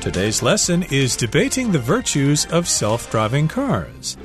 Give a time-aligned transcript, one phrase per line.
[0.00, 4.16] Today's lesson is debating the virtues of self driving cars.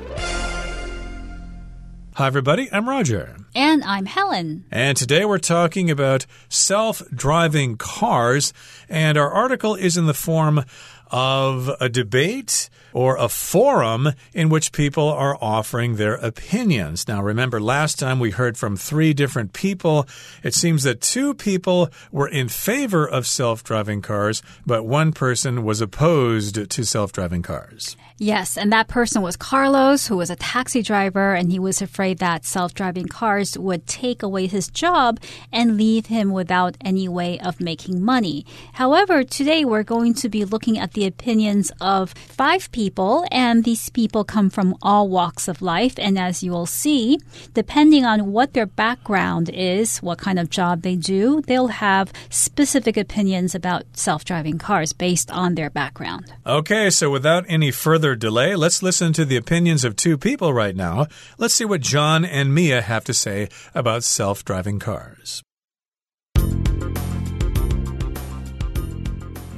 [2.14, 2.68] Hi, everybody.
[2.70, 3.36] I'm Roger.
[3.56, 4.66] And I'm Helen.
[4.70, 8.52] And today we're talking about self driving cars.
[8.88, 10.64] And our article is in the form
[11.10, 17.06] of a debate or a forum in which people are offering their opinions.
[17.06, 20.06] Now, remember, last time we heard from three different people.
[20.42, 25.64] It seems that two people were in favor of self driving cars, but one person
[25.64, 27.96] was opposed to self driving cars.
[28.18, 32.18] Yes, and that person was Carlos, who was a taxi driver, and he was afraid
[32.18, 35.18] that self driving cars would take away his job
[35.50, 38.46] and leave him without any way of making money.
[38.74, 43.88] However, today we're going to be looking at the opinions of five people, and these
[43.90, 45.94] people come from all walks of life.
[45.98, 47.18] And as you will see,
[47.52, 52.96] depending on what their background is, what kind of job they do, they'll have specific
[52.96, 56.32] opinions about self driving cars based on their background.
[56.46, 60.76] Okay, so without any further delay, let's listen to the opinions of two people right
[60.76, 61.06] now.
[61.38, 65.42] Let's see what John and Mia have to say about self driving cars.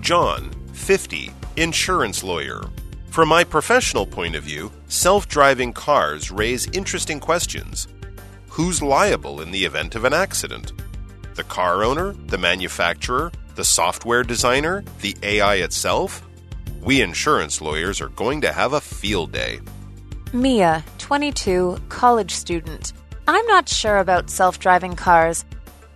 [0.01, 2.63] John, 50, insurance lawyer.
[3.11, 7.89] From my professional point of view, self driving cars raise interesting questions.
[8.51, 10.73] Who's liable in the event of an accident?
[11.35, 16.26] The car owner, the manufacturer, the software designer, the AI itself?
[16.87, 19.59] We insurance lawyers are going to have a field day.
[20.33, 22.93] Mia, 22, college student.
[23.27, 25.45] I'm not sure about self driving cars.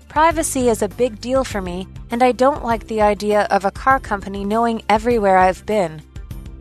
[0.08, 3.70] Privacy is a big deal for me, and I don't like the idea of a
[3.70, 6.02] car company knowing everywhere I've been.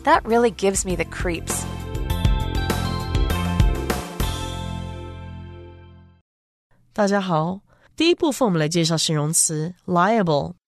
[0.04, 1.66] That really gives me the creeps.
[9.88, 10.59] liable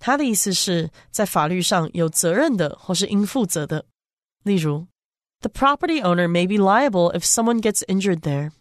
[0.00, 3.86] 它的意思是在法律上有责任的或是应负责的。
[4.42, 4.86] 例如，
[5.40, 8.52] The property owner may be liable if someone gets injured there。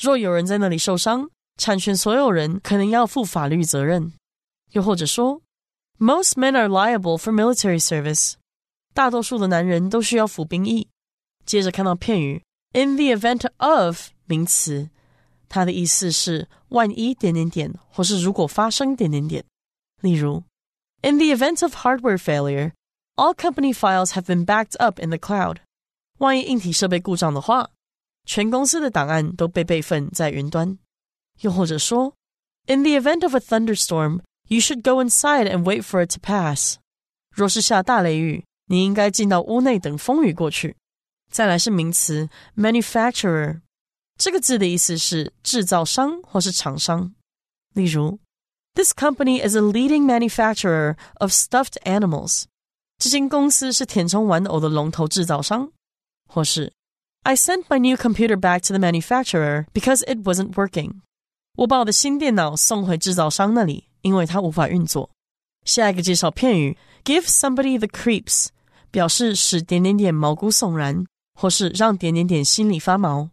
[0.00, 4.12] 若有人在那里受伤，产权所有人可能要负法律责任。
[4.72, 5.42] 又或者说，
[5.98, 8.34] Most men are liable for military service。
[8.94, 10.88] 大多数的男人都需要服兵役。
[11.44, 12.42] 接着看到片语
[12.72, 14.90] in the event of 名词，
[15.48, 19.44] 它的意思是万一点点点，或是如果发生点点点。
[20.02, 20.42] 例如
[21.02, 22.72] ，In the event of hardware failure,
[23.16, 25.58] all company files have been backed up in the cloud。
[26.18, 27.70] 万一硬体设备故障的话，
[28.24, 30.78] 全公司的档案都被备份在云端。
[31.40, 32.14] 又或者说，
[32.66, 36.76] In the event of a thunderstorm, you should go inside and wait for it to pass。
[37.30, 40.76] 若是下大雷雨，你应该进到屋内等风雨过去。
[41.30, 43.60] 再来是名词 manufacturer，
[44.16, 47.14] 这个字的意思是制造商或是厂商。
[47.74, 48.18] 例如
[48.74, 52.44] ，This company is a leading manufacturer of stuffed animals。
[52.98, 55.70] 这间公司是填充玩偶的龙头制造商。
[56.28, 56.72] 或是，
[57.22, 61.00] I sent my new computer back to the manufacturer because it wasn't working。
[61.56, 65.10] 我把我的新电脑送回制造商那里，因为它无法运作。
[65.64, 68.48] 下一个介绍片语 give somebody the creeps，
[68.90, 73.30] 表示使点点点毛骨悚然，或是让点点点心里发毛。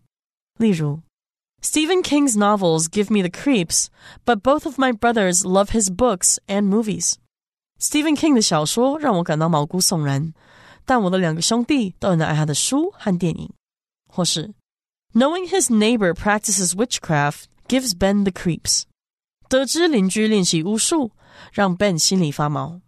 [0.58, 1.02] 例如
[1.62, 3.88] ，Stephen King's novels give me the creeps,
[4.26, 7.16] but both of my brothers love his books and movies.
[7.80, 10.34] Stephen King 的小说让我感到毛骨悚然，
[10.86, 13.50] 但我的两个兄弟都很爱他的书和电影。
[14.08, 14.54] 或是，
[15.14, 18.84] Knowing his neighbor practices witchcraft gives Ben the creeps.
[19.50, 21.12] 得知邻居练习巫术，
[21.52, 22.80] 让 Ben 心里发毛。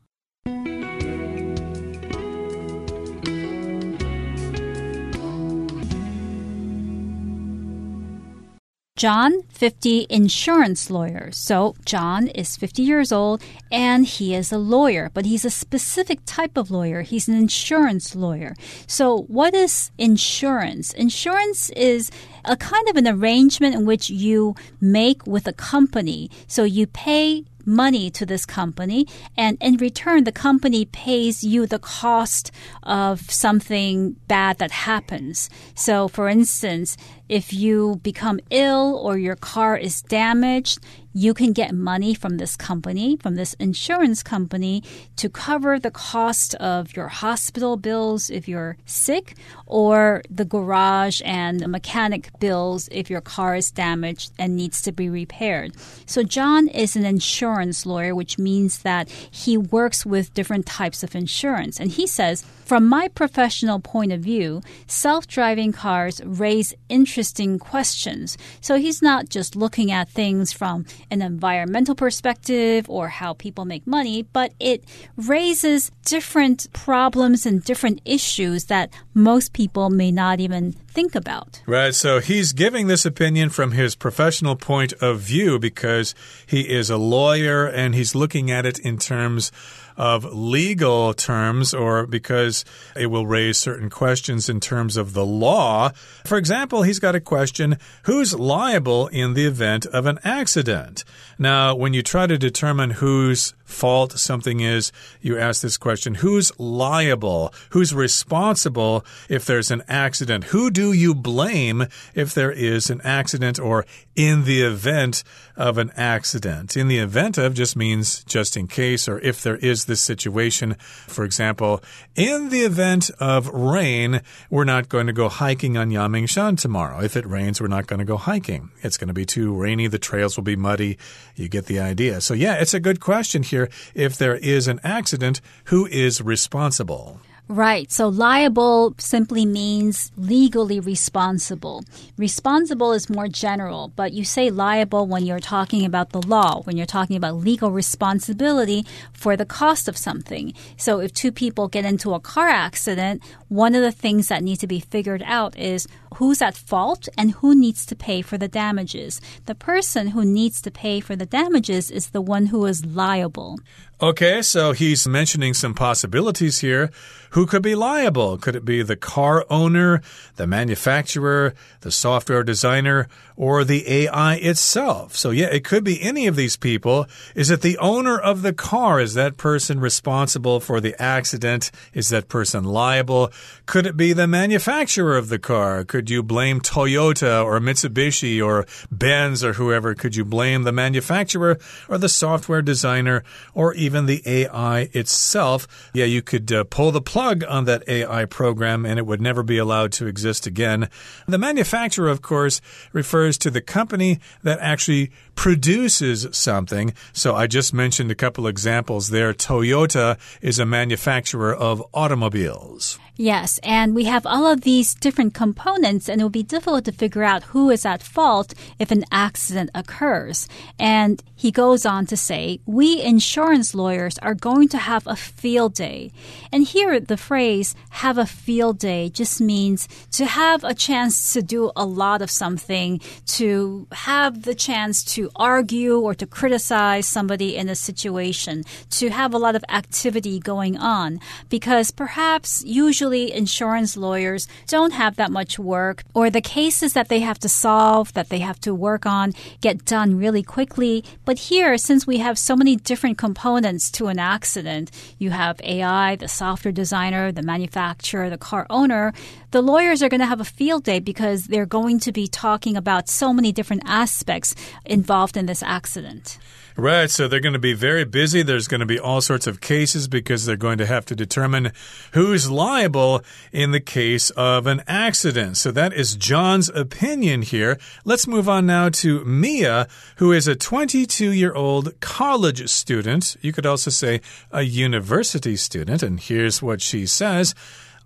[9.02, 11.32] John, 50, insurance lawyer.
[11.32, 16.20] So, John is 50 years old and he is a lawyer, but he's a specific
[16.24, 17.02] type of lawyer.
[17.02, 18.54] He's an insurance lawyer.
[18.86, 20.92] So, what is insurance?
[20.92, 22.12] Insurance is
[22.44, 26.30] a kind of an arrangement in which you make with a company.
[26.46, 29.06] So, you pay money to this company,
[29.36, 32.50] and in return, the company pays you the cost
[32.82, 35.50] of something bad that happens.
[35.74, 36.96] So, for instance,
[37.28, 40.80] if you become ill or your car is damaged,
[41.14, 44.82] you can get money from this company, from this insurance company,
[45.16, 49.34] to cover the cost of your hospital bills if you're sick,
[49.66, 54.92] or the garage and the mechanic bills if your car is damaged and needs to
[54.92, 55.72] be repaired.
[56.06, 57.51] So, John is an insurance
[57.86, 61.78] lawyer, which means that he works with different types of insurance.
[61.80, 68.38] And he says, from my professional point of view, self driving cars raise interesting questions.
[68.60, 73.86] So, he's not just looking at things from an environmental perspective or how people make
[73.86, 74.84] money, but it
[75.16, 81.62] raises different problems and different issues that most people may not even think about.
[81.66, 81.94] Right.
[81.94, 86.14] So he's giving this opinion from his professional point of view because
[86.46, 89.50] he is a lawyer and he's looking at it in terms
[89.96, 92.64] of legal terms or because
[92.96, 95.90] it will raise certain questions in terms of the law.
[96.24, 101.04] For example, he's got a question who's liable in the event of an accident?
[101.38, 106.52] Now, when you try to determine whose fault something is, you ask this question who's
[106.58, 107.52] liable?
[107.70, 110.44] Who's responsible if there's an accident?
[110.44, 115.24] Who do you blame if there is an accident or in the event
[115.56, 116.76] of an accident?
[116.76, 120.74] In the event of just means just in case or if there is this situation.
[121.06, 121.82] For example,
[122.14, 124.20] in the event of rain,
[124.50, 127.00] we're not going to go hiking on Yangmingshan tomorrow.
[127.02, 128.70] If it rains, we're not going to go hiking.
[128.82, 129.86] It's going to be too rainy.
[129.86, 130.98] The trails will be muddy.
[131.34, 132.20] You get the idea.
[132.20, 133.61] So, yeah, it's a good question here.
[133.94, 137.20] If there is an accident, who is responsible?
[137.52, 137.92] Right.
[137.92, 141.84] So liable simply means legally responsible.
[142.16, 146.78] Responsible is more general, but you say liable when you're talking about the law, when
[146.78, 150.54] you're talking about legal responsibility for the cost of something.
[150.78, 154.60] So if two people get into a car accident, one of the things that need
[154.60, 158.48] to be figured out is who's at fault and who needs to pay for the
[158.48, 159.20] damages.
[159.44, 163.58] The person who needs to pay for the damages is the one who is liable.
[164.02, 166.90] Okay, so he's mentioning some possibilities here.
[167.30, 168.36] Who could be liable?
[168.36, 170.02] Could it be the car owner,
[170.36, 175.16] the manufacturer, the software designer, or the AI itself?
[175.16, 177.06] So, yeah, it could be any of these people.
[177.34, 179.00] Is it the owner of the car?
[179.00, 181.70] Is that person responsible for the accident?
[181.94, 183.32] Is that person liable?
[183.64, 185.84] Could it be the manufacturer of the car?
[185.84, 189.94] Could you blame Toyota or Mitsubishi or Benz or whoever?
[189.94, 191.58] Could you blame the manufacturer
[191.88, 193.24] or the software designer
[193.54, 195.90] or even the AI itself?
[195.92, 199.42] Yeah, you could uh, pull the plug on that AI program and it would never
[199.42, 200.88] be allowed to exist again.
[201.26, 202.60] The manufacturer, of course,
[202.92, 206.94] refers to the company that actually produces something.
[207.12, 209.32] So I just mentioned a couple examples there.
[209.32, 212.98] Toyota is a manufacturer of automobiles.
[213.16, 216.92] Yes, and we have all of these different components, and it will be difficult to
[216.92, 220.48] figure out who is at fault if an accident occurs.
[220.78, 225.74] And he goes on to say, We insurance lawyers are going to have a field
[225.74, 226.10] day.
[226.50, 231.42] And here, the phrase have a field day just means to have a chance to
[231.42, 237.56] do a lot of something, to have the chance to argue or to criticize somebody
[237.56, 241.20] in a situation, to have a lot of activity going on.
[241.48, 247.20] Because perhaps usually insurance lawyers don't have that much work, or the cases that they
[247.20, 251.04] have to solve, that they have to work on, get done really quickly.
[251.24, 256.16] But here, since we have so many different components to an accident, you have AI,
[256.16, 259.12] the software designer, the manufacturer, the car owner,
[259.52, 262.76] the lawyers are going to have a field day because they're going to be talking
[262.76, 266.38] about so many different aspects involved in this accident.
[266.74, 268.42] Right, so they're going to be very busy.
[268.42, 271.70] There's going to be all sorts of cases because they're going to have to determine
[272.12, 273.20] who's liable
[273.52, 275.58] in the case of an accident.
[275.58, 277.78] So that is John's opinion here.
[278.06, 283.36] Let's move on now to Mia, who is a 22 year old college student.
[283.42, 286.02] You could also say a university student.
[286.02, 287.54] And here's what she says.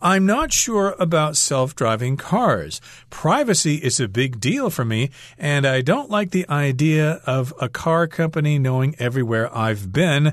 [0.07, 2.81] I'm not sure about self driving cars.
[3.11, 7.69] Privacy is a big deal for me, and I don't like the idea of a
[7.69, 10.33] car company knowing everywhere I've been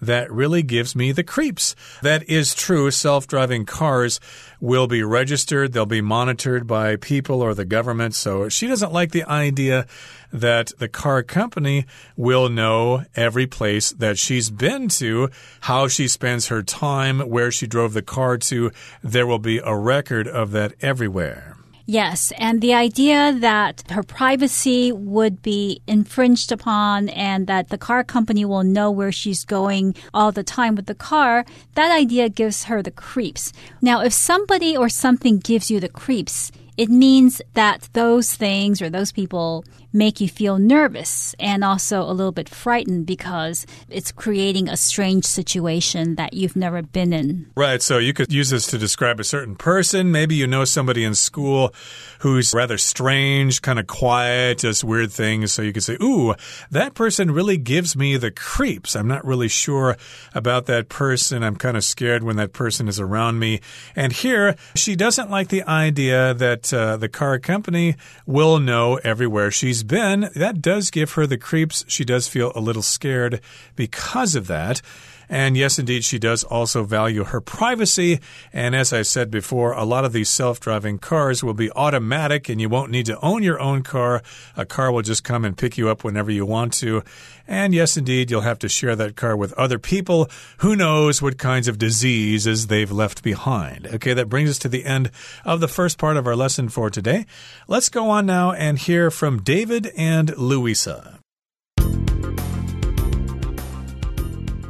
[0.00, 1.74] that really gives me the creeps.
[2.02, 2.90] That is true.
[2.90, 4.20] Self driving cars
[4.60, 8.14] will be registered, they'll be monitored by people or the government.
[8.14, 9.86] So she doesn't like the idea
[10.32, 11.86] that the car company
[12.16, 15.30] will know every place that she's been to,
[15.62, 18.70] how she spends her time, where she drove the car to.
[19.02, 21.55] There will be a record of that everywhere.
[21.88, 28.02] Yes, and the idea that her privacy would be infringed upon and that the car
[28.02, 31.44] company will know where she's going all the time with the car,
[31.76, 33.52] that idea gives her the creeps.
[33.80, 38.90] Now, if somebody or something gives you the creeps, it means that those things or
[38.90, 39.64] those people
[39.96, 45.24] make you feel nervous and also a little bit frightened because it's creating a strange
[45.24, 47.50] situation that you've never been in.
[47.56, 47.80] Right.
[47.80, 50.12] So you could use this to describe a certain person.
[50.12, 51.72] Maybe you know somebody in school
[52.20, 55.52] who's rather strange, kind of quiet, does weird things.
[55.52, 56.34] So you could say, Ooh,
[56.70, 58.94] that person really gives me the creeps.
[58.94, 59.96] I'm not really sure
[60.34, 61.42] about that person.
[61.42, 63.60] I'm kind of scared when that person is around me.
[63.94, 69.50] And here, she doesn't like the idea that uh, the car company will know everywhere
[69.50, 71.84] she's been, that does give her the creeps.
[71.88, 73.40] She does feel a little scared
[73.74, 74.82] because of that.
[75.28, 78.20] And yes, indeed, she does also value her privacy.
[78.52, 82.48] And as I said before, a lot of these self driving cars will be automatic
[82.48, 84.22] and you won't need to own your own car.
[84.56, 87.02] A car will just come and pick you up whenever you want to.
[87.48, 90.28] And yes, indeed, you'll have to share that car with other people.
[90.58, 93.86] Who knows what kinds of diseases they've left behind.
[93.86, 95.10] Okay, that brings us to the end
[95.44, 97.26] of the first part of our lesson for today.
[97.68, 101.20] Let's go on now and hear from David and Louisa.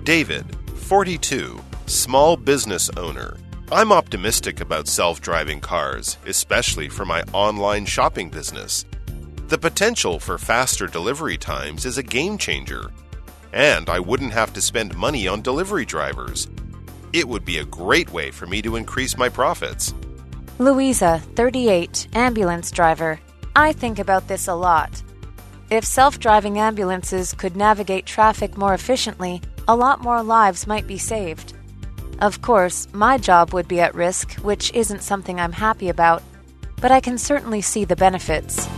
[0.07, 3.37] David, 42, small business owner.
[3.73, 8.85] I'm optimistic about self driving cars, especially for my online shopping business.
[9.49, 12.93] The potential for faster delivery times is a game changer,
[13.53, 16.47] and I wouldn't have to spend money on delivery drivers.
[17.13, 19.93] It would be a great way for me to increase my profits.
[20.61, 23.19] Louisa, 38, ambulance driver.
[23.57, 25.03] I think about this a lot.
[25.69, 30.99] If self driving ambulances could navigate traffic more efficiently, a lot more lives might be
[30.99, 31.53] saved.
[32.21, 36.23] Of course, my job would be at risk, which isn't something I'm happy about,
[36.81, 38.69] but I can certainly see the benefits.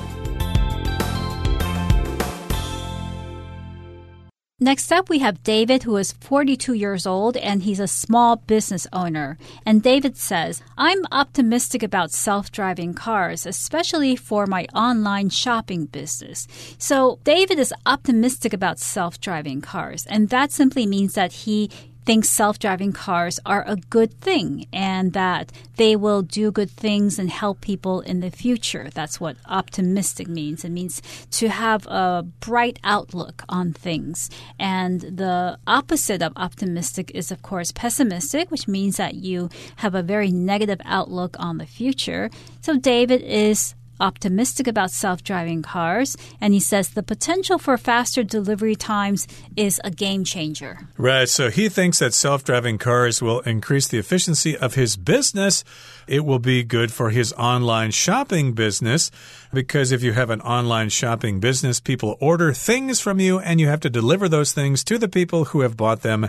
[4.69, 8.87] Next up, we have David, who is 42 years old and he's a small business
[8.93, 9.39] owner.
[9.65, 16.47] And David says, I'm optimistic about self driving cars, especially for my online shopping business.
[16.77, 21.71] So, David is optimistic about self driving cars, and that simply means that he
[22.09, 27.19] thinks self driving cars are a good thing and that they will do good things
[27.19, 28.89] and help people in the future.
[28.95, 30.65] That's what optimistic means.
[30.65, 34.31] It means to have a bright outlook on things.
[34.59, 40.03] And the opposite of optimistic is, of course, pessimistic, which means that you have a
[40.03, 42.31] very negative outlook on the future.
[42.63, 48.23] So David is optimistic about self driving cars, and he says the potential for faster
[48.23, 49.27] delivery times
[49.57, 50.89] is a game changer.
[50.97, 51.29] Right.
[51.29, 55.65] So he thinks that self driving cars will increase the efficiency of his business.
[56.07, 59.11] It will be good for his online shopping business
[59.53, 63.69] because if you have an online shopping business, people order things from you and you
[63.69, 66.29] have to deliver those things to the people who have bought them.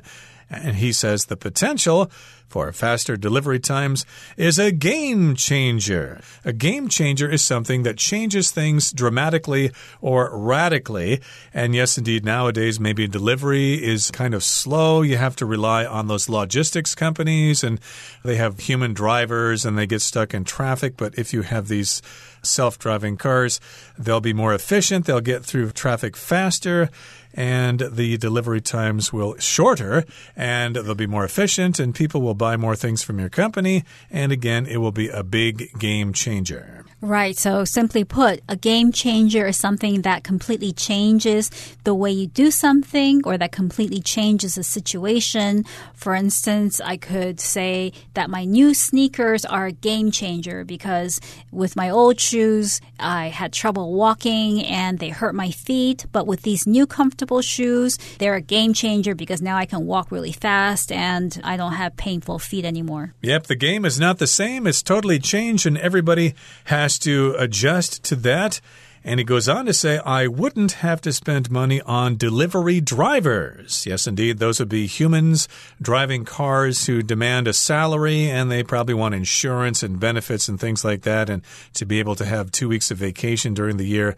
[0.49, 2.09] And he says the potential
[2.49, 6.19] for faster delivery times is a game changer.
[6.43, 11.21] A game changer is something that changes things dramatically or radically.
[11.53, 15.03] And yes, indeed, nowadays, maybe delivery is kind of slow.
[15.03, 17.79] You have to rely on those logistics companies, and
[18.23, 20.97] they have human drivers and they get stuck in traffic.
[20.97, 22.01] But if you have these
[22.41, 23.59] self driving cars,
[23.97, 26.89] they'll be more efficient, they'll get through traffic faster
[27.33, 30.03] and the delivery times will shorter
[30.35, 34.31] and they'll be more efficient and people will buy more things from your company and
[34.31, 36.83] again it will be a big game changer.
[37.01, 37.37] Right.
[37.37, 41.49] So simply put, a game changer is something that completely changes
[41.85, 45.63] the way you do something or that completely changes a situation.
[45.93, 51.77] For instance, I could say that my new sneakers are a game changer because with
[51.77, 56.05] my old shoes, I had trouble walking and they hurt my feet.
[56.11, 60.11] But with these new comfortable shoes, they're a game changer because now I can walk
[60.11, 63.13] really fast and I don't have painful feet anymore.
[63.21, 63.47] Yep.
[63.47, 64.67] The game is not the same.
[64.67, 68.59] It's totally changed and everybody has has to adjust to that.
[69.03, 73.85] And he goes on to say, I wouldn't have to spend money on delivery drivers.
[73.85, 75.47] Yes, indeed, those would be humans
[75.79, 80.83] driving cars who demand a salary and they probably want insurance and benefits and things
[80.83, 81.29] like that.
[81.29, 81.43] And
[81.75, 84.15] to be able to have two weeks of vacation during the year.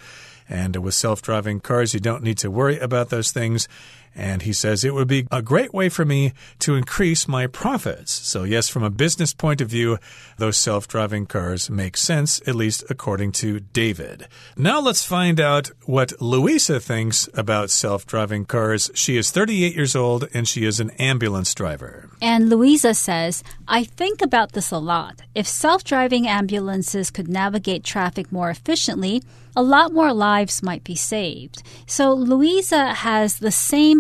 [0.48, 3.68] And with self driving cars, you don't need to worry about those things.
[4.16, 8.12] And he says it would be a great way for me to increase my profits.
[8.12, 9.98] So, yes, from a business point of view,
[10.38, 14.28] those self driving cars make sense, at least according to David.
[14.58, 18.92] Now, let's find out what Louisa thinks about self driving cars.
[18.94, 22.10] She is 38 years old and she is an ambulance driver.
[22.22, 25.22] And Louisa says, I think about this a lot.
[25.34, 29.24] If self driving ambulances could navigate traffic more efficiently,
[29.56, 31.62] a lot more lives might be saved.
[31.86, 33.52] So Louisa has the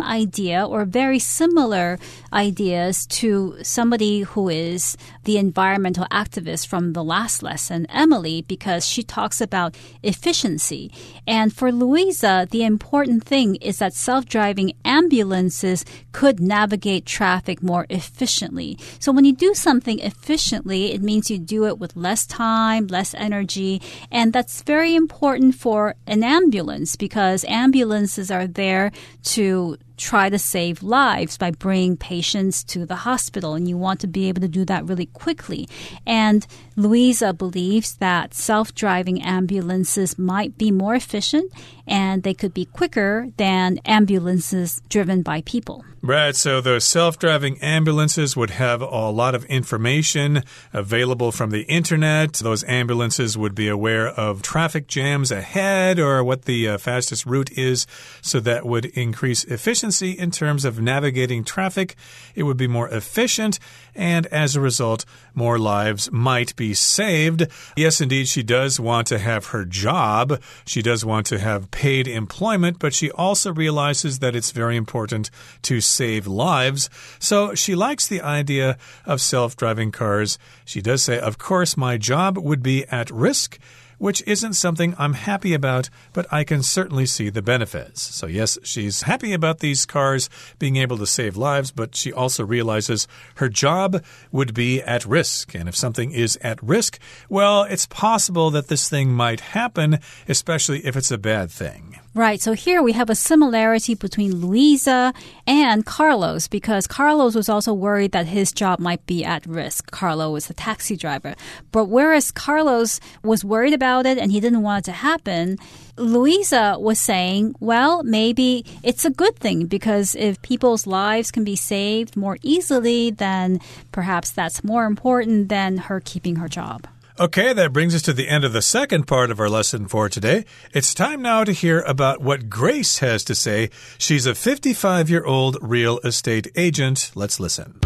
[0.01, 1.97] same idea or very similar
[2.33, 9.03] ideas to somebody who is the environmental activist from the last lesson, Emily, because she
[9.03, 10.91] talks about efficiency.
[11.27, 17.85] And for Louisa, the important thing is that self driving ambulances could navigate traffic more
[17.89, 18.77] efficiently.
[18.99, 23.13] So when you do something efficiently, it means you do it with less time, less
[23.13, 23.81] energy,
[24.11, 28.91] and that's very important for an ambulance because ambulances are there
[29.23, 34.07] to try to save lives by bringing patients to the hospital, and you want to
[34.07, 35.69] be able to do that really quickly.
[36.05, 41.51] And Louisa believes that self driving ambulances might be more efficient
[41.91, 45.83] and they could be quicker than ambulances driven by people.
[46.03, 50.41] Right, so those self driving ambulances would have a lot of information
[50.73, 52.33] available from the internet.
[52.33, 57.51] Those ambulances would be aware of traffic jams ahead or what the uh, fastest route
[57.51, 57.85] is,
[58.19, 61.95] so that would increase efficiency in terms of navigating traffic.
[62.33, 63.59] It would be more efficient,
[63.93, 65.05] and as a result,
[65.35, 67.45] more lives might be saved.
[67.77, 72.07] Yes, indeed, she does want to have her job, she does want to have paid
[72.07, 75.31] employment, but she also realizes that it's very important
[75.63, 76.91] to save lives.
[77.17, 80.37] So she likes the idea of self driving cars.
[80.63, 83.57] She does say, Of course, my job would be at risk
[84.01, 88.01] which isn't something I'm happy about, but I can certainly see the benefits.
[88.01, 90.27] So, yes, she's happy about these cars
[90.57, 95.53] being able to save lives, but she also realizes her job would be at risk.
[95.53, 96.97] And if something is at risk,
[97.29, 102.00] well, it's possible that this thing might happen, especially if it's a bad thing.
[102.13, 102.41] Right.
[102.41, 105.13] So here we have a similarity between Luisa
[105.47, 109.91] and Carlos because Carlos was also worried that his job might be at risk.
[109.91, 111.35] Carlos was a taxi driver.
[111.71, 115.57] But whereas Carlos was worried about it and he didn't want it to happen,
[115.95, 121.55] Luisa was saying, well, maybe it's a good thing because if people's lives can be
[121.55, 123.61] saved more easily, then
[123.93, 126.87] perhaps that's more important than her keeping her job.
[127.19, 130.07] Okay, that brings us to the end of the second part of our lesson for
[130.07, 130.45] today.
[130.73, 133.69] It's time now to hear about what Grace has to say.
[133.97, 137.11] She's a 55 year old real estate agent.
[137.13, 137.77] Let's listen.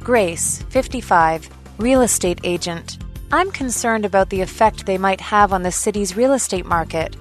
[0.00, 1.48] Grace, 55,
[1.78, 2.98] real estate agent.
[3.32, 7.16] I'm concerned about the effect they might have on the city's real estate market.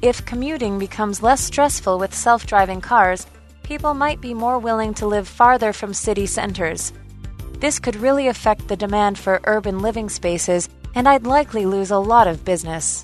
[0.00, 3.26] If commuting becomes less stressful with self driving cars,
[3.62, 6.94] people might be more willing to live farther from city centers.
[7.61, 11.97] This could really affect the demand for urban living spaces, and I'd likely lose a
[11.97, 13.03] lot of business.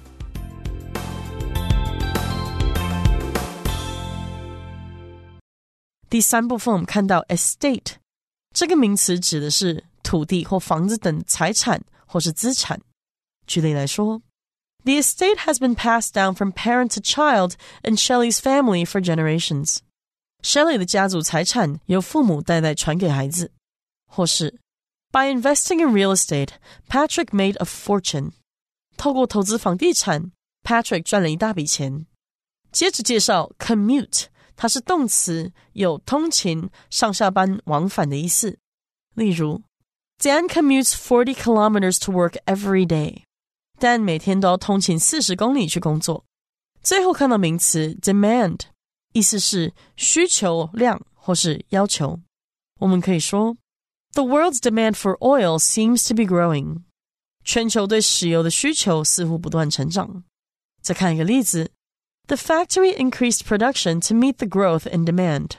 [6.09, 7.93] 第三部分我们看到 estate
[8.53, 12.79] 这个名词指的是土地或房子等财产或是资产。
[13.47, 14.21] 举例来说，
[14.83, 19.79] The estate has been passed down from parent to child in Shelley's family for generations.
[20.43, 23.51] Shelley 的家族财产由父母代代传给孩子。
[24.07, 24.59] 或是
[25.11, 26.49] By investing in real estate,
[26.89, 28.31] Patrick made a fortune.
[28.97, 30.31] 透过投资房地产，
[30.63, 32.07] Patrick 赚了一大笔钱。
[32.71, 38.57] 接着介绍 commute，它是动词，有通勤、上下班、往返的意思。
[39.13, 39.61] 例如，
[40.19, 43.21] Dan commutes forty kilometers to work every day.
[43.79, 46.25] Dan 每天都要通勤四十公里去工作。
[46.81, 48.61] 最后看到名词 demand，
[49.11, 52.19] 意思是需求量或是要求。
[52.79, 53.55] 我们可以说。
[54.17, 56.83] The world's demand for oil seems to be growing.
[57.43, 60.23] 全球对石油的需求似乎不断成长。
[60.81, 61.71] 再看一个例子，
[62.27, 65.51] The factory increased production to meet the growth in demand.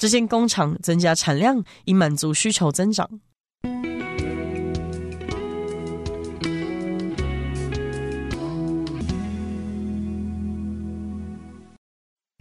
[0.00, 3.20] 这间工厂增加产量以满足需求增长。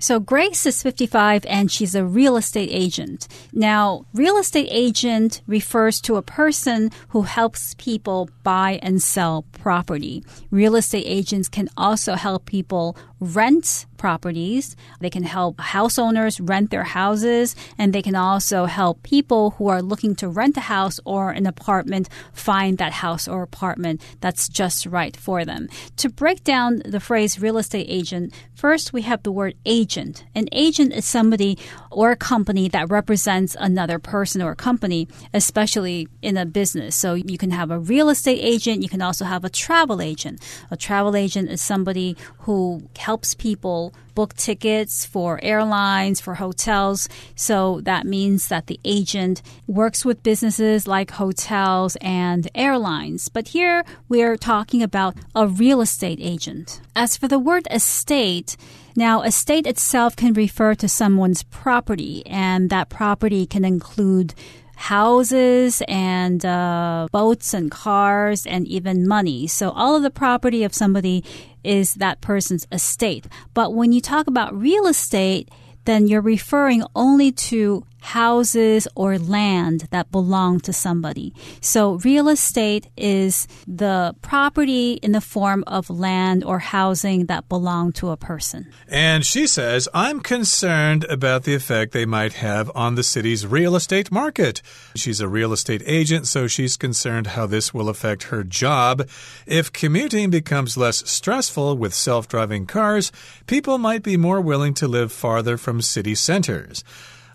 [0.04, 3.26] So Grace is 55 and she's a real estate agent.
[3.54, 10.22] Now, real estate agent refers to a person who helps people buy and sell property.
[10.50, 14.76] Real estate agents can also help people rent properties.
[15.00, 19.68] They can help house owners rent their houses, and they can also help people who
[19.68, 24.48] are looking to rent a house or an apartment find that house or apartment that's
[24.48, 25.68] just right for them.
[25.96, 30.24] To break down the phrase real estate agent, first we have the word agent.
[30.34, 31.56] An agent is somebody
[31.90, 36.94] or a company that represents another person or company, especially in a business.
[36.94, 40.42] So you can have a real estate agent, you can also have a travel agent.
[40.70, 47.08] A travel agent is somebody who helps people book tickets for airlines, for hotels.
[47.36, 53.28] So that means that the agent works with businesses like hotels and airlines.
[53.28, 56.80] But here we're talking about a real estate agent.
[56.96, 58.56] As for the word estate,
[58.96, 64.34] now, estate itself can refer to someone's property, and that property can include
[64.76, 69.46] houses and uh, boats and cars and even money.
[69.46, 71.24] So all of the property of somebody
[71.62, 73.26] is that person's estate.
[73.54, 75.48] But when you talk about real estate,
[75.84, 81.32] then you're referring only to houses or land that belong to somebody.
[81.60, 87.92] So real estate is the property in the form of land or housing that belong
[87.92, 88.70] to a person.
[88.88, 93.74] And she says, I'm concerned about the effect they might have on the city's real
[93.74, 94.60] estate market.
[94.94, 99.08] She's a real estate agent, so she's concerned how this will affect her job.
[99.46, 103.10] If commuting becomes less stressful with self driving cars,
[103.46, 106.84] people might be more willing to live farther from city centers.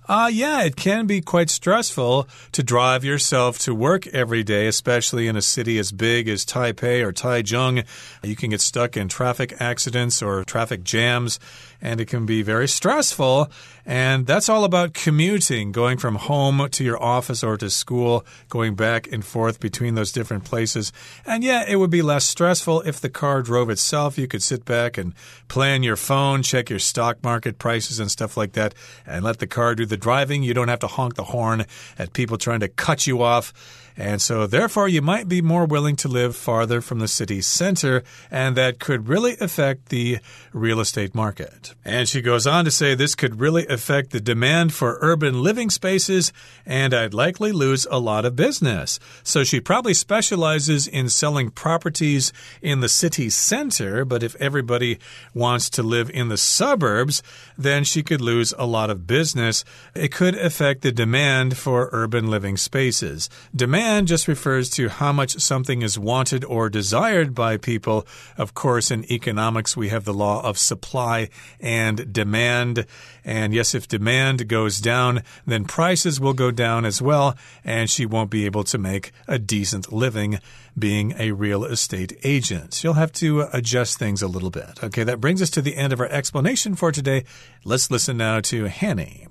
[0.09, 5.27] Uh, yeah, it can be quite stressful to drive yourself to work every day, especially
[5.27, 7.85] in a city as big as Taipei or Taichung.
[8.23, 11.39] You can get stuck in traffic accidents or traffic jams,
[11.79, 13.51] and it can be very stressful.
[13.85, 18.73] And that's all about commuting, going from home to your office or to school, going
[18.73, 20.91] back and forth between those different places.
[21.25, 24.17] And yeah, it would be less stressful if the car drove itself.
[24.17, 25.13] You could sit back and
[25.47, 28.73] play on your phone, check your stock market prices and stuff like that,
[29.05, 30.43] and let the car do the driving.
[30.43, 31.65] You don't have to honk the horn
[31.97, 33.88] at people trying to cut you off.
[33.99, 38.01] And so, therefore, you might be more willing to live farther from the city center,
[38.31, 40.19] and that could really affect the
[40.53, 41.75] real estate market.
[41.83, 45.69] And she goes on to say this could really affect the demand for urban living
[45.69, 46.31] spaces,
[46.65, 49.01] and I'd likely lose a lot of business.
[49.21, 52.31] So, she probably specializes in selling properties
[52.61, 54.97] in the city center, but if everybody
[55.33, 57.21] wants to live in the suburbs,
[57.57, 59.65] then she could lose a lot of business.
[59.93, 63.29] It could affect the demand for urban living spaces.
[63.53, 68.05] Demand Demand just refers to how much something is wanted or desired by people.
[68.37, 72.85] Of course, in economics, we have the law of supply and demand.
[73.25, 78.05] And yes, if demand goes down, then prices will go down as well, and she
[78.05, 80.37] won't be able to make a decent living
[80.77, 82.83] being a real estate agent.
[82.83, 84.83] You'll have to adjust things a little bit.
[84.83, 87.23] Okay, that brings us to the end of our explanation for today.
[87.63, 89.25] Let's listen now to Hanny.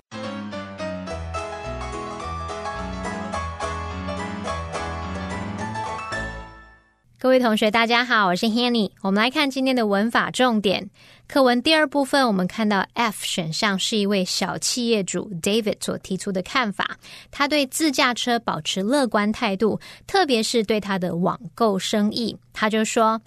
[7.21, 8.93] 各位同学，大家好，我是 Hanny。
[9.01, 10.89] 我们来看今天的文法重点
[11.27, 12.25] 课文第二部分。
[12.29, 16.97] 我们看到 F 选项是一位小企业主 David 所提出的看法。
[17.33, 22.37] 他对自驾车保持乐观态度，特别是对他的网购生意。
[22.53, 23.21] 他就说。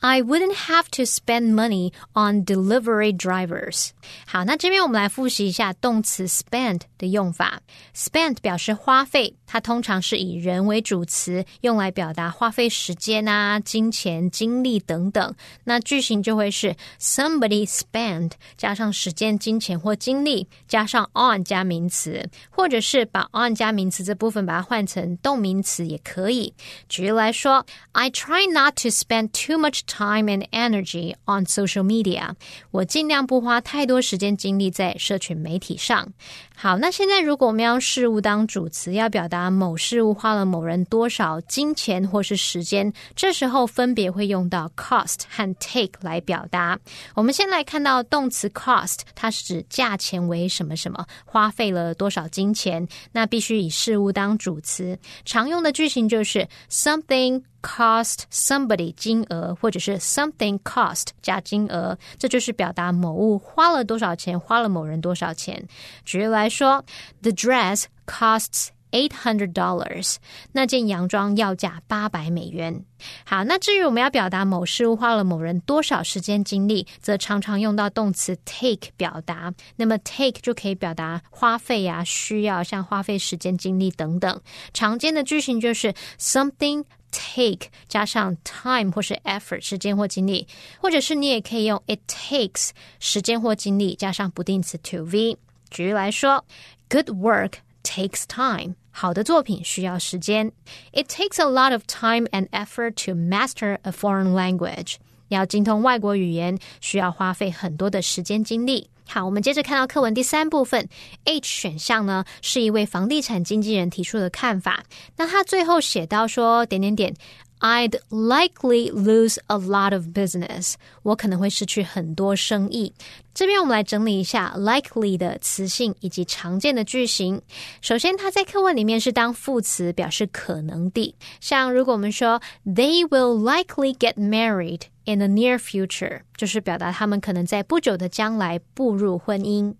[0.00, 3.92] I wouldn't have to spend money on delivery drivers。
[4.26, 7.62] 好，那这边我们来复习一下动词 spend 的用法。
[7.96, 15.34] spend 表示花费，它通常是以人为主词，用来表达花费时间啊、金钱、精力等等。
[15.64, 26.52] 那句型就会是 somebody spend 加上时间、金钱或精力，加上 on 加名词，或者是把 on 加名词这部分把它换成动名词也可以。
[26.90, 32.35] 举例来说，I try not to spend too much Time and energy on social media。
[32.71, 36.13] 我尽量不花太多时间精力在社群媒体上。
[36.61, 46.77] 好，那现在如果我们要事物当主词，要表达某事物花了某人多少金钱或是时间，这时候分别会用到 cost 和 take 来表达。
[47.15, 54.99] 我们先来看到动词 cost，它是指价钱为什么什么，花费了多少金钱，那必须以事物当主词。
[55.23, 57.41] 常用的句型就是 something。
[57.61, 65.61] cost somebody 金额，或者是 something cost 加金额，这就是表达某物花了多少钱，花了某人多少钱。
[66.05, 66.83] 举例来说
[67.21, 70.15] ，The dress costs eight hundred dollars，
[70.51, 72.83] 那件洋装要价八百美元。
[73.23, 79.53] 好，那至于我们要表达某事物花了某人多少时间精力，则常常用到动词 take 表达。
[79.75, 84.41] 那么 take 就可以表达花费呀、需要，像花费时间、精力等等。
[84.73, 86.85] 常见的句型就是 something。
[87.11, 90.47] take 加上 time 或是 effort 时间或精力，
[90.79, 95.35] 或者是你也可以用 it takes 时间或精力加上不定词 to v。
[95.69, 96.45] 举例来说
[96.89, 97.53] ，Good work
[97.83, 98.75] takes time。
[98.91, 100.51] 好的作品需要时间。
[100.91, 104.95] It takes a lot of time and effort to master a foreign language。
[105.29, 108.89] 要精通外国语言，需要花费很多的时间精力。
[109.07, 110.87] 好，我们接着看到课文第三部分
[111.23, 114.83] ，H 选项呢是一位房地产经纪人提出的看法。
[115.17, 117.15] 那他最后写到说，点点点。
[117.59, 120.75] I'd likely lose a lot of business。
[121.03, 122.93] 我可能会失去很多生意。
[123.33, 127.41] 这边我们来整理一下 likely 的词性以及常见的句型。
[127.81, 131.15] 首先，它在课文里面是当副词，表示可能的。
[131.39, 139.73] 像如果我们说 They will likely get married in the near future，就是表达他们可能在不久的将来步入婚姻。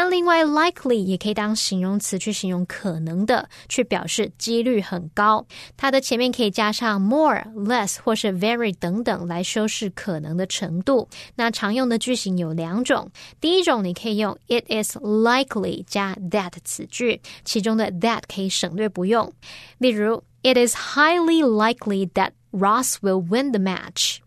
[0.00, 5.44] 那另外，likely 也可以当形容词去形容可能的，去表示几率很高。
[5.76, 11.08] 它的前面可以加上 more、less 或是 very 等等来修饰可能的程度。
[11.34, 19.32] 那常用的句型有两种，第一种你可以用 it is likely 加 that 词句，其中的 that 可以省略不用。
[19.78, 24.18] 例如，It is highly likely that Ross will win the match。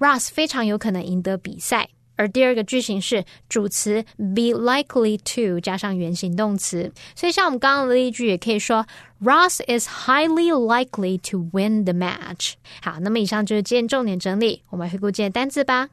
[0.00, 1.90] Ross 非常有可能赢得比赛。
[2.15, 8.85] 而第二个句型是主词 be likely to 加上原形动词，所以像我们刚刚的例句，也可以说
[9.21, 12.53] Ross is highly likely to win the match。
[12.81, 15.89] 好，那么以上就是今天重点整理，我们回顾今天单词吧。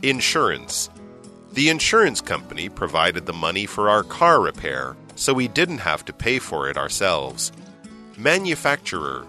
[0.00, 0.86] Insurance.
[1.54, 6.12] The insurance company provided the money for our car repair, so we didn't have to
[6.14, 7.50] pay for it ourselves.
[8.16, 9.26] Manufacturer.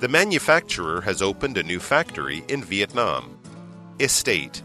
[0.00, 3.35] The manufacturer has opened a new factory in Vietnam.
[3.99, 4.61] Estate.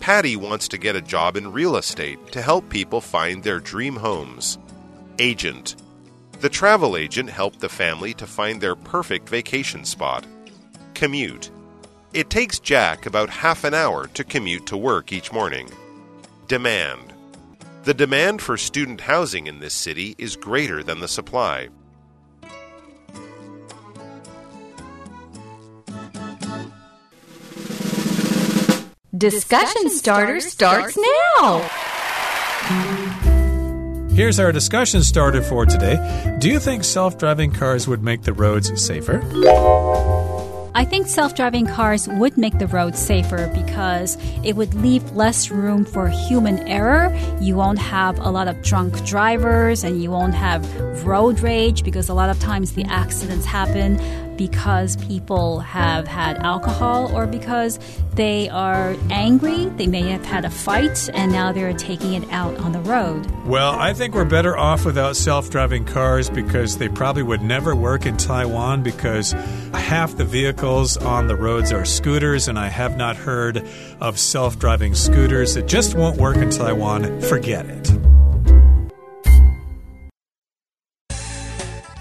[0.00, 3.96] Patty wants to get a job in real estate to help people find their dream
[3.96, 4.58] homes.
[5.18, 5.76] Agent.
[6.40, 10.26] The travel agent helped the family to find their perfect vacation spot.
[10.92, 11.50] Commute.
[12.12, 15.70] It takes Jack about half an hour to commute to work each morning.
[16.46, 17.14] Demand.
[17.84, 21.70] The demand for student housing in this city is greater than the supply.
[29.20, 31.58] Discussion starter starts now.
[34.14, 36.38] Here's our discussion starter for today.
[36.40, 39.20] Do you think self driving cars would make the roads safer?
[40.74, 45.50] I think self driving cars would make the roads safer because it would leave less
[45.50, 47.14] room for human error.
[47.42, 50.64] You won't have a lot of drunk drivers and you won't have
[51.04, 53.98] road rage because a lot of times the accidents happen
[54.40, 57.78] because people have had alcohol or because
[58.14, 59.66] they are angry.
[59.66, 63.30] They may have had a fight and now they're taking it out on the road.
[63.44, 67.76] Well, I think we're better off without self driving cars because they probably would never
[67.76, 69.32] work in Taiwan because
[69.74, 73.68] half the vehicles on the roads are scooters, and I have not heard
[74.00, 75.56] of self driving scooters.
[75.56, 77.20] It just won't work in Taiwan.
[77.20, 77.90] Forget it.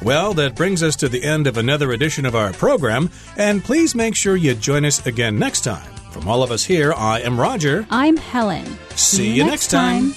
[0.02, 3.96] Well, that brings us to the end of another edition of our program, and please
[3.96, 5.94] make sure you join us again next time.
[6.12, 7.86] From all of us here, I am Roger.
[7.90, 8.66] I'm Helen.
[8.96, 10.14] See, you next time.